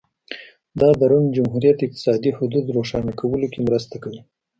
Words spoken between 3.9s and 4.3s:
کوي